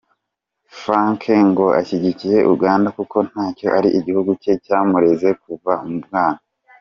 Frankie 0.79 1.43
ngo 1.49 1.65
ashyigikiye 1.79 2.37
Uganda 2.53 2.87
kuko 2.97 3.17
nacyo 3.31 3.67
ari 3.77 3.89
igihugu 3.99 4.31
cye 4.41 4.53
cyamureze 4.65 5.29
kuva 5.41 5.73
mu 5.87 5.97
bwana. 6.05 6.39